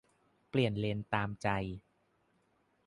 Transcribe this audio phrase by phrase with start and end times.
[0.49, 1.47] -เปลี่ยนเลนตามใจ